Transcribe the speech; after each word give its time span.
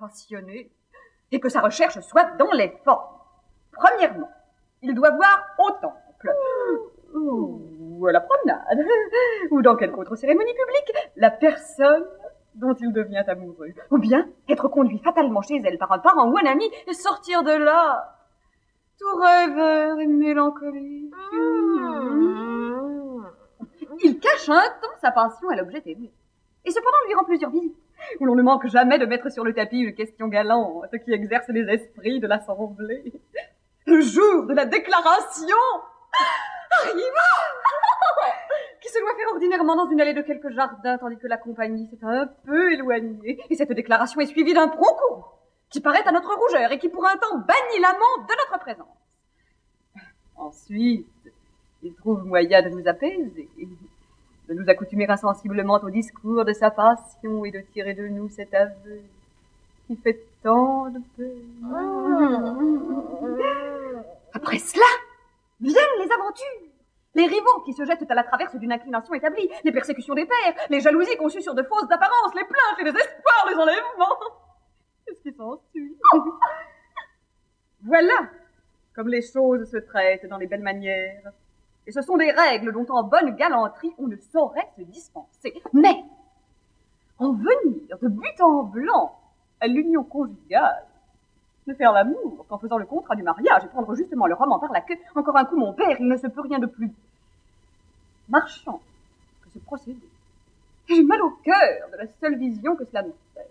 passionné 0.00 0.70
et 1.30 1.38
que 1.38 1.48
sa 1.48 1.60
recherche 1.60 2.00
soit 2.00 2.36
dans 2.38 2.50
les 2.52 2.70
formes. 2.84 3.18
Premièrement, 3.72 4.30
il 4.82 4.94
doit 4.94 5.10
voir 5.10 5.46
au 5.58 5.70
temple, 5.72 6.34
ou 7.14 8.06
à 8.06 8.12
la 8.12 8.20
promenade, 8.20 8.86
ou 9.50 9.62
dans 9.62 9.76
quelque 9.76 9.98
autre 9.98 10.16
cérémonie 10.16 10.54
publique, 10.54 10.92
la 11.16 11.30
personne 11.30 12.04
dont 12.54 12.74
il 12.74 12.92
devient 12.92 13.22
amoureux. 13.28 13.74
Ou 13.90 13.98
bien 13.98 14.28
être 14.48 14.68
conduit 14.68 14.98
fatalement 14.98 15.42
chez 15.42 15.60
elle 15.64 15.78
par 15.78 15.92
un 15.92 15.98
parent 15.98 16.28
ou 16.30 16.36
un 16.36 16.46
ami 16.46 16.68
et 16.88 16.94
sortir 16.94 17.44
de 17.44 17.52
là 17.52 18.16
tout 18.98 19.16
rêveur 19.16 19.98
et 20.00 20.06
mélancolique. 20.06 21.14
Mmh. 21.32 22.60
Il 24.02 24.18
cache 24.18 24.48
un 24.48 24.68
temps 24.82 24.96
sa 25.00 25.10
passion 25.10 25.48
à 25.48 25.56
l'objet 25.56 25.82
aimé. 25.86 26.12
Et 26.64 26.70
cependant 26.70 26.96
lui 27.06 27.14
rend 27.14 27.24
plusieurs 27.24 27.50
visites, 27.50 27.69
où 28.20 28.26
l'on 28.26 28.34
ne 28.34 28.42
manque 28.42 28.66
jamais 28.66 28.98
de 28.98 29.06
mettre 29.06 29.30
sur 29.32 29.44
le 29.44 29.54
tapis 29.54 29.80
une 29.80 29.94
question 29.94 30.28
galante 30.28 30.90
qui 31.04 31.12
exerce 31.12 31.48
les 31.48 31.66
esprits 31.72 32.20
de 32.20 32.26
l'assemblée. 32.26 33.12
Le 33.86 34.00
jour 34.02 34.46
de 34.46 34.54
la 34.54 34.66
déclaration 34.66 35.56
arriva 36.70 37.28
qui 38.80 38.88
se 38.88 39.00
doit 39.00 39.14
faire 39.16 39.28
ordinairement 39.32 39.76
dans 39.76 39.90
une 39.90 40.00
allée 40.00 40.14
de 40.14 40.22
quelques 40.22 40.50
jardins, 40.50 40.98
tandis 40.98 41.18
que 41.18 41.26
la 41.26 41.36
compagnie 41.36 41.88
s'est 41.88 41.98
un 42.02 42.26
peu 42.44 42.72
éloignée. 42.72 43.38
Et 43.50 43.54
cette 43.54 43.72
déclaration 43.72 44.20
est 44.20 44.26
suivie 44.26 44.54
d'un 44.54 44.68
prompt 44.68 45.24
qui 45.70 45.80
paraît 45.80 46.06
à 46.06 46.12
notre 46.12 46.34
rougeur 46.34 46.70
et 46.72 46.78
qui 46.78 46.88
pour 46.88 47.06
un 47.06 47.16
temps 47.16 47.38
bannit 47.38 47.80
l'amant 47.80 48.26
de 48.26 48.34
notre 48.36 48.58
présence. 48.60 48.86
Ensuite, 50.36 51.06
il 51.82 51.94
trouve 51.94 52.24
moyen 52.24 52.62
de 52.62 52.68
nous 52.70 52.86
apaiser, 52.86 53.48
de 54.50 54.54
nous 54.54 54.68
accoutumer 54.68 55.08
insensiblement 55.08 55.78
au 55.80 55.90
discours 55.90 56.44
de 56.44 56.52
sa 56.52 56.72
passion 56.72 57.44
et 57.44 57.52
de 57.52 57.60
tirer 57.72 57.94
de 57.94 58.08
nous 58.08 58.28
cet 58.28 58.52
aveu 58.52 59.00
qui 59.86 59.94
fait 59.94 60.20
tant 60.42 60.90
de 60.90 60.98
peine. 61.16 61.72
Après 64.34 64.58
cela, 64.58 64.84
viennent 65.60 65.98
les 66.02 66.12
aventures. 66.12 66.68
Les 67.14 67.26
rivaux 67.26 67.60
qui 67.64 67.72
se 67.72 67.84
jettent 67.84 68.10
à 68.10 68.14
la 68.14 68.24
traverse 68.24 68.56
d'une 68.56 68.72
inclination 68.72 69.14
établie, 69.14 69.48
les 69.62 69.72
persécutions 69.72 70.14
des 70.14 70.26
pères, 70.26 70.54
les 70.68 70.80
jalousies 70.80 71.16
conçues 71.16 71.42
sur 71.42 71.54
de 71.54 71.62
fausses 71.62 71.90
apparences, 71.90 72.34
les 72.34 72.44
plaintes, 72.44 72.78
les 72.78 72.84
désespoirs, 72.84 73.46
les 73.48 73.54
enlèvements. 73.54 74.18
Qu'est-ce 75.06 75.22
qui 75.22 75.32
s'ensuit? 75.32 75.96
Voilà 77.84 78.28
comme 78.94 79.08
les 79.08 79.22
choses 79.22 79.70
se 79.70 79.76
traitent 79.76 80.26
dans 80.26 80.38
les 80.38 80.48
belles 80.48 80.62
manières. 80.62 81.32
Et 81.86 81.92
ce 81.92 82.02
sont 82.02 82.16
des 82.16 82.30
règles 82.30 82.72
dont 82.72 82.86
en 82.90 83.02
bonne 83.02 83.34
galanterie 83.36 83.92
on 83.98 84.06
ne 84.06 84.16
saurait 84.16 84.68
se 84.76 84.82
dispenser. 84.82 85.60
Mais, 85.72 86.04
en 87.18 87.32
venir 87.32 87.98
de 88.00 88.08
but 88.08 88.40
en 88.40 88.64
blanc 88.64 89.18
à 89.60 89.66
l'union 89.66 90.04
conjugale, 90.04 90.86
ne 91.66 91.74
faire 91.74 91.92
l'amour 91.92 92.46
qu'en 92.48 92.58
faisant 92.58 92.78
le 92.78 92.86
contrat 92.86 93.14
du 93.14 93.22
mariage 93.22 93.64
et 93.64 93.68
prendre 93.68 93.94
justement 93.94 94.26
le 94.26 94.34
roman 94.34 94.58
par 94.58 94.72
la 94.72 94.80
queue, 94.80 94.96
encore 95.14 95.36
un 95.36 95.44
coup 95.44 95.56
mon 95.56 95.72
père, 95.72 95.96
il 96.00 96.06
ne 96.06 96.16
se 96.16 96.26
peut 96.26 96.40
rien 96.40 96.58
de 96.58 96.66
plus 96.66 96.90
marchand 98.28 98.80
que 99.42 99.50
ce 99.50 99.58
procédé. 99.58 100.08
J'ai 100.88 101.02
mal 101.02 101.20
au 101.22 101.30
cœur 101.30 101.90
de 101.92 101.96
la 101.98 102.06
seule 102.20 102.38
vision 102.38 102.76
que 102.76 102.84
cela 102.84 103.02
me 103.02 103.12
fait. 103.34 103.48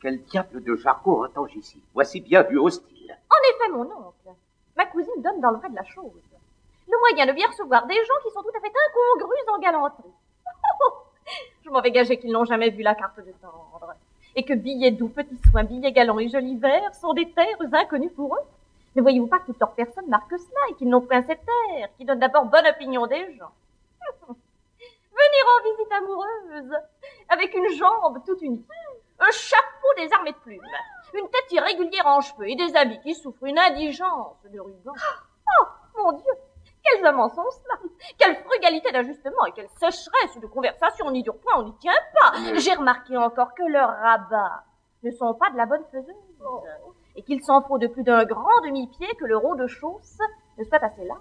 Quel 0.00 0.22
diable 0.22 0.62
de 0.62 0.76
jargon 0.76 1.24
entends-je 1.24 1.58
ici 1.58 1.82
Voici 1.94 2.20
bien 2.20 2.42
du 2.44 2.56
hostile. 2.58 3.16
En 3.30 3.54
effet, 3.54 3.72
mon 3.72 3.84
oncle, 3.84 4.36
ma 4.76 4.86
cousine 4.86 5.22
donne 5.22 5.40
dans 5.40 5.50
le 5.50 5.58
vrai 5.58 5.70
de 5.70 5.76
la 5.76 5.84
chose. 5.84 6.10
Le 6.90 6.98
moyen 6.98 7.26
de 7.26 7.32
bien 7.32 7.46
recevoir 7.46 7.86
des 7.86 7.94
gens 7.94 8.20
qui 8.24 8.30
sont 8.30 8.42
tout 8.42 8.56
à 8.56 8.60
fait 8.60 8.72
incongrus 8.88 9.38
en 9.48 9.58
galanterie. 9.58 10.12
Je 11.64 11.70
m'en 11.70 11.80
vais 11.80 11.92
gager 11.92 12.18
qu'ils 12.18 12.32
n'ont 12.32 12.44
jamais 12.44 12.70
vu 12.70 12.82
la 12.82 12.94
carte 12.94 13.18
de 13.18 13.32
tendre 13.40 13.94
et 14.34 14.44
que 14.44 14.54
billets 14.54 14.90
doux, 14.90 15.08
petits 15.08 15.38
soins, 15.50 15.64
billets 15.64 15.92
galants 15.92 16.18
et 16.18 16.28
jolis 16.28 16.56
verts 16.56 16.94
sont 16.94 17.12
des 17.12 17.30
terres 17.30 17.58
inconnues 17.72 18.10
pour 18.10 18.34
eux. 18.34 18.46
Ne 18.96 19.02
voyez-vous 19.02 19.28
pas 19.28 19.38
que 19.38 19.46
toute 19.46 19.60
leur 19.60 19.72
personne 19.72 20.08
marque 20.08 20.30
cela 20.30 20.60
et 20.70 20.74
qu'ils 20.74 20.88
n'ont 20.88 21.00
point 21.00 21.22
cette 21.22 21.44
terre 21.44 21.88
qui 21.96 22.04
donne 22.04 22.18
d'abord 22.18 22.44
bonne 22.46 22.66
opinion 22.66 23.06
des 23.06 23.36
gens? 23.36 23.52
Venir 24.28 25.44
en 25.46 25.70
visite 25.70 25.92
amoureuse 25.92 26.76
avec 27.28 27.54
une 27.54 27.68
jambe 27.76 28.18
toute 28.26 28.42
unie, 28.42 28.64
un 29.20 29.30
chapeau 29.30 29.88
des 29.96 30.12
armées 30.12 30.32
de 30.32 30.38
plumes, 30.38 30.66
une 31.14 31.28
tête 31.28 31.52
irrégulière 31.52 32.06
en 32.06 32.20
cheveux 32.20 32.48
et 32.48 32.56
des 32.56 32.74
habits 32.74 33.00
qui 33.00 33.14
souffrent 33.14 33.44
une 33.44 33.58
indigence 33.58 34.36
de 34.52 34.60
ruban. 34.60 34.92
Oh, 35.60 35.64
Quelle 38.18 38.36
frugalité 38.36 38.90
d'ajustement 38.92 39.46
et 39.46 39.52
quelle 39.52 39.68
sécheresse 39.68 40.38
de 40.40 40.46
conversation, 40.46 41.10
ni 41.10 41.22
du 41.22 41.30
point, 41.30 41.54
on 41.58 41.64
n'y 41.64 41.74
tient 41.78 41.92
pas. 42.20 42.36
J'ai 42.56 42.74
remarqué 42.74 43.16
encore 43.16 43.54
que 43.54 43.62
leurs 43.70 43.90
rabats 43.90 44.64
ne 45.02 45.10
sont 45.10 45.34
pas 45.34 45.50
de 45.50 45.56
la 45.56 45.66
bonne 45.66 45.84
faiseuse, 45.90 46.14
oh. 46.44 46.62
et 47.16 47.22
qu'il 47.22 47.42
s'en 47.42 47.62
faut 47.62 47.78
de 47.78 47.86
plus 47.86 48.02
d'un 48.02 48.24
grand 48.24 48.60
demi-pied 48.64 49.08
que 49.18 49.24
le 49.24 49.36
rôle 49.36 49.58
de 49.58 49.66
chausse 49.66 50.18
ne 50.58 50.64
soit 50.64 50.82
assez 50.82 51.04
large. 51.04 51.20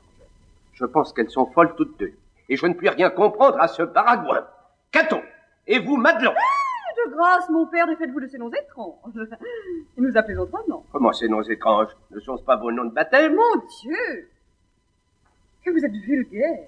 Je 0.73 0.85
pense 0.85 1.13
qu'elles 1.13 1.29
sont 1.29 1.45
folles 1.47 1.75
toutes 1.75 1.97
deux, 1.99 2.13
et 2.49 2.55
je 2.55 2.65
ne 2.65 2.73
puis 2.73 2.89
rien 2.89 3.09
comprendre 3.09 3.59
à 3.59 3.67
ce 3.67 3.83
baragouin. 3.83 4.45
Caton 4.91 5.21
Et 5.67 5.79
vous, 5.79 5.97
Madelon 5.97 6.33
ah, 6.35 7.05
De 7.05 7.11
grâce, 7.11 7.49
mon 7.49 7.67
père, 7.67 7.87
défaites-vous 7.87 8.21
de 8.21 8.27
ces 8.27 8.37
noms 8.37 8.51
étranges. 8.51 8.95
Et 9.97 10.01
nous 10.01 10.17
appelez 10.17 10.37
autrement. 10.37 10.83
Comment 10.91 11.13
ces 11.13 11.27
noms 11.27 11.43
étranges? 11.43 11.95
Ne 12.11 12.19
sont-ce 12.19 12.43
pas 12.43 12.55
vos 12.55 12.71
noms 12.71 12.85
de 12.85 12.93
baptême? 12.93 13.35
Mon 13.35 13.61
Dieu 13.81 14.29
que 15.69 15.79
vous 15.79 15.85
êtes 15.85 15.93
vulgaire. 15.93 16.67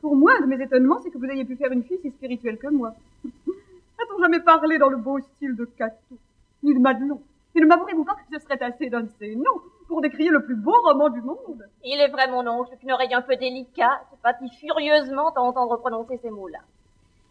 Pour 0.00 0.16
moi, 0.16 0.40
de 0.40 0.46
mes 0.46 0.62
étonnements, 0.62 0.98
c'est 1.02 1.10
que 1.10 1.18
vous 1.18 1.26
ayez 1.26 1.44
pu 1.44 1.56
faire 1.56 1.72
une 1.72 1.84
fille 1.84 1.98
si 2.02 2.10
spirituelle 2.10 2.58
que 2.58 2.68
moi. 2.68 2.94
A-t-on 3.24 4.20
jamais 4.20 4.40
parlé 4.40 4.78
dans 4.78 4.88
le 4.88 4.96
beau 4.96 5.20
style 5.20 5.54
de 5.56 5.64
Cato, 5.64 6.16
ni 6.62 6.74
de 6.74 6.80
Madelon? 6.80 7.20
Et 7.54 7.60
ne 7.60 7.66
m'avouerez-vous 7.66 8.04
pas 8.04 8.14
que 8.14 8.36
ce 8.36 8.42
serait 8.42 8.62
assez 8.62 8.88
d'un 8.88 9.02
de 9.02 9.10
ces 9.18 9.36
noms 9.36 9.60
pour 9.86 10.00
décrire 10.00 10.32
le 10.32 10.42
plus 10.42 10.56
beau 10.56 10.74
roman 10.82 11.10
du 11.10 11.20
monde? 11.20 11.68
Il 11.84 12.00
est 12.00 12.08
vrai, 12.08 12.28
mon 12.28 12.46
oncle, 12.48 12.76
qu'une 12.78 12.92
oreille 12.92 13.14
un 13.14 13.22
peu 13.22 13.36
délicate 13.36 14.06
pâtit 14.22 14.50
furieusement 14.58 15.32
à 15.34 15.40
entendre 15.40 15.76
prononcer 15.76 16.18
ces 16.22 16.30
mots-là. 16.30 16.60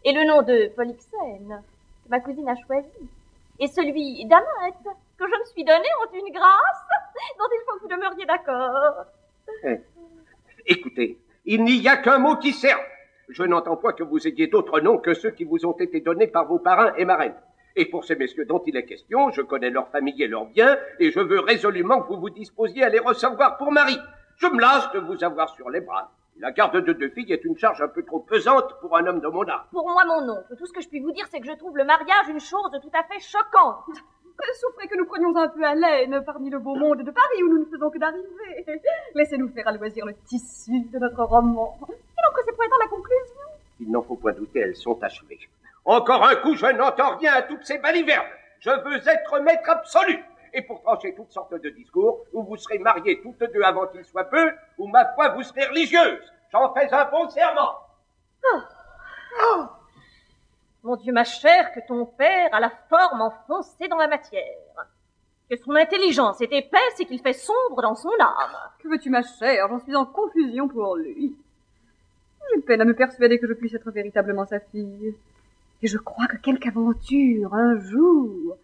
Et 0.04 0.12
le 0.12 0.24
nom 0.24 0.42
de 0.42 0.68
Polixène, 0.74 1.62
que 2.04 2.10
ma 2.10 2.20
cousine 2.20 2.48
a 2.48 2.56
choisi, 2.56 2.88
et 3.58 3.66
celui 3.66 4.24
d'Amette, 4.24 4.96
que 5.18 5.24
je 5.26 5.38
me 5.38 5.44
suis 5.52 5.64
donné, 5.64 5.86
ont 6.02 6.12
une 6.14 6.32
grâce 6.32 6.88
dont 7.38 7.44
il 7.52 7.62
faut 7.66 7.76
que 7.76 7.82
vous 7.82 7.88
demeuriez 7.88 8.24
d'accord. 8.24 9.06
Eh, 9.64 9.80
Écoutez, 10.74 11.18
il 11.44 11.64
n'y 11.64 11.86
a 11.86 11.98
qu'un 11.98 12.16
mot 12.16 12.36
qui 12.36 12.54
serve. 12.54 12.80
Je 13.28 13.42
n'entends 13.42 13.76
pas 13.76 13.92
que 13.92 14.02
vous 14.02 14.26
ayez 14.26 14.46
d'autres 14.46 14.80
noms 14.80 14.96
que 14.96 15.12
ceux 15.12 15.30
qui 15.30 15.44
vous 15.44 15.66
ont 15.66 15.76
été 15.76 16.00
donnés 16.00 16.28
par 16.28 16.46
vos 16.46 16.58
parrains 16.58 16.94
et 16.96 17.04
marraines. 17.04 17.34
Et 17.76 17.84
pour 17.84 18.06
ces 18.06 18.16
messieurs 18.16 18.46
dont 18.46 18.62
il 18.66 18.74
est 18.78 18.86
question, 18.86 19.28
je 19.32 19.42
connais 19.42 19.68
leur 19.68 19.90
famille 19.90 20.22
et 20.22 20.28
leurs 20.28 20.46
biens, 20.46 20.78
et 20.98 21.10
je 21.10 21.20
veux 21.20 21.40
résolument 21.40 22.00
que 22.00 22.08
vous 22.08 22.20
vous 22.20 22.30
disposiez 22.30 22.84
à 22.84 22.88
les 22.88 23.00
recevoir 23.00 23.58
pour 23.58 23.70
mari. 23.70 23.98
Je 24.38 24.46
me 24.46 24.58
lasse 24.58 24.90
de 24.92 25.00
vous 25.00 25.22
avoir 25.22 25.50
sur 25.50 25.68
les 25.68 25.82
bras. 25.82 26.10
La 26.38 26.52
garde 26.52 26.82
de 26.82 26.92
deux 26.92 27.10
filles 27.10 27.34
est 27.34 27.44
une 27.44 27.58
charge 27.58 27.82
un 27.82 27.88
peu 27.88 28.02
trop 28.02 28.20
pesante 28.20 28.80
pour 28.80 28.96
un 28.96 29.06
homme 29.06 29.20
de 29.20 29.28
mon 29.28 29.46
âge. 29.46 29.66
Pour 29.72 29.90
moi, 29.90 30.06
mon 30.06 30.26
oncle, 30.32 30.56
tout 30.56 30.64
ce 30.64 30.72
que 30.72 30.80
je 30.80 30.88
puis 30.88 31.00
vous 31.00 31.12
dire, 31.12 31.26
c'est 31.30 31.40
que 31.40 31.46
je 31.46 31.52
trouve 31.52 31.76
le 31.76 31.84
mariage 31.84 32.28
une 32.30 32.40
chose 32.40 32.70
tout 32.80 32.92
à 32.94 33.02
fait 33.02 33.20
choquante. 33.20 33.98
Souffrez 34.54 34.88
que 34.88 34.96
nous 34.96 35.06
prenions 35.06 35.34
un 35.36 35.48
peu 35.48 35.64
à 35.64 35.74
l'aine 35.74 36.22
parmi 36.24 36.50
le 36.50 36.58
beau 36.58 36.74
monde 36.74 37.02
de 37.02 37.10
Paris 37.10 37.42
où 37.42 37.48
nous 37.48 37.60
ne 37.60 37.64
faisons 37.64 37.90
que 37.90 37.98
d'arriver. 37.98 38.64
Laissez-nous 39.14 39.48
faire 39.48 39.68
à 39.68 39.72
loisir 39.72 40.06
le 40.06 40.14
tissu 40.24 40.80
de 40.92 40.98
notre 40.98 41.22
roman. 41.24 41.78
Et 41.88 41.92
donc, 41.92 42.38
c'est 42.44 42.68
dans 42.68 42.78
la 42.78 42.88
conclusion. 42.88 43.34
Il 43.80 43.90
n'en 43.90 44.02
faut 44.02 44.16
point 44.16 44.32
douter, 44.32 44.60
elles 44.60 44.76
sont 44.76 45.02
achevées. 45.02 45.40
Encore 45.84 46.24
un 46.24 46.36
coup, 46.36 46.54
je 46.54 46.66
n'entends 46.66 47.16
rien 47.16 47.34
à 47.34 47.42
toutes 47.42 47.64
ces 47.64 47.78
balivernes. 47.78 48.26
Je 48.60 48.70
veux 48.70 49.08
être 49.08 49.40
maître 49.40 49.68
absolu. 49.68 50.22
Et 50.54 50.62
pour 50.62 50.82
trancher 50.82 51.14
toutes 51.14 51.32
sortes 51.32 51.54
de 51.54 51.70
discours, 51.70 52.24
où 52.32 52.42
vous 52.42 52.56
serez 52.56 52.78
mariées 52.78 53.20
toutes 53.22 53.42
deux 53.52 53.62
avant 53.62 53.86
qu'il 53.86 54.04
soit 54.04 54.24
peu, 54.24 54.52
ou 54.78 54.86
ma 54.86 55.12
foi, 55.14 55.30
vous 55.30 55.42
serez 55.42 55.66
religieuse. 55.66 56.32
J'en 56.52 56.72
fais 56.74 56.92
un 56.92 57.04
bon 57.06 57.28
serment. 57.30 57.74
Oh. 58.44 58.58
Oh. 59.42 59.64
Mon 60.84 60.96
Dieu, 60.96 61.12
ma 61.12 61.24
chère, 61.24 61.72
que 61.72 61.80
ton 61.86 62.04
père 62.04 62.48
a 62.52 62.58
la 62.58 62.72
forme 62.88 63.20
enfoncée 63.20 63.86
dans 63.88 63.98
la 63.98 64.08
matière. 64.08 64.42
Que 65.48 65.56
son 65.56 65.76
intelligence 65.76 66.40
est 66.40 66.52
épaisse 66.52 66.98
et 66.98 67.04
qu'il 67.04 67.20
fait 67.20 67.32
sombre 67.32 67.82
dans 67.82 67.94
son 67.94 68.10
âme. 68.18 68.56
Que 68.80 68.88
veux-tu, 68.88 69.08
ma 69.10 69.22
chère? 69.22 69.68
J'en 69.68 69.78
suis 69.80 69.94
en 69.94 70.06
confusion 70.06 70.66
pour 70.66 70.96
lui. 70.96 71.36
J'ai 72.54 72.60
peine 72.62 72.80
à 72.80 72.84
me 72.84 72.94
persuader 72.94 73.38
que 73.38 73.46
je 73.46 73.52
puisse 73.52 73.74
être 73.74 73.90
véritablement 73.90 74.44
sa 74.44 74.58
fille. 74.58 75.14
Et 75.82 75.86
je 75.86 75.98
crois 75.98 76.26
que 76.26 76.36
quelque 76.36 76.68
aventure, 76.68 77.54
un 77.54 77.78
jour, 77.80 78.56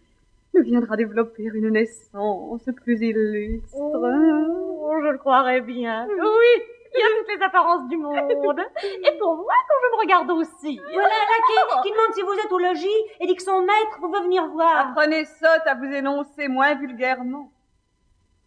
ne 0.53 0.61
viendra 0.61 0.97
développer 0.97 1.43
une 1.43 1.69
naissance 1.69 2.63
plus 2.83 3.01
illustre. 3.01 3.77
Oh, 3.77 4.93
je 5.01 5.09
le 5.09 5.17
croirais 5.17 5.61
bien. 5.61 6.07
Oui, 6.07 6.63
il 6.95 6.99
y 6.99 7.03
a 7.03 7.19
toutes 7.19 7.37
les 7.37 7.43
apparences 7.43 7.87
du 7.87 7.97
monde. 7.97 8.15
Et 8.83 9.17
pour 9.19 9.35
moi, 9.35 9.53
quand 9.67 9.75
je 9.83 9.95
me 9.95 10.01
regarde 10.01 10.31
aussi. 10.31 10.79
Voilà 10.91 11.07
la 11.07 11.81
qui, 11.81 11.91
demande 11.91 12.13
si 12.13 12.21
vous 12.21 12.33
êtes 12.33 12.51
au 12.51 12.59
logis 12.59 12.87
et 13.19 13.27
dit 13.27 13.35
que 13.35 13.43
son 13.43 13.61
maître 13.61 13.99
vous 14.01 14.11
veut 14.11 14.23
venir 14.23 14.47
voir. 14.47 14.89
Apprenez 14.89 15.25
sotte 15.25 15.65
à 15.65 15.75
vous 15.75 15.85
énoncer 15.85 16.47
moins 16.47 16.75
vulgairement. 16.75 17.51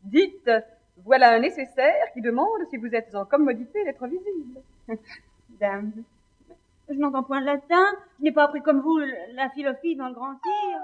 Dites, 0.02 0.50
voilà 1.04 1.34
un 1.34 1.38
nécessaire 1.38 2.12
qui 2.12 2.20
demande 2.20 2.66
si 2.70 2.76
vous 2.76 2.94
êtes 2.94 3.14
en 3.14 3.24
commodité 3.24 3.84
d'être 3.84 4.06
visible. 4.06 4.60
Dame, 5.60 5.92
je 6.88 6.94
n'entends 6.94 7.22
point 7.22 7.40
le 7.40 7.46
latin, 7.46 7.84
je 8.18 8.24
n'ai 8.24 8.32
pas 8.32 8.44
appris 8.44 8.62
comme 8.62 8.80
vous 8.80 8.98
la 8.98 9.50
philosophie 9.50 9.96
dans 9.96 10.08
le 10.08 10.14
grand 10.14 10.34
tir. 10.34 10.80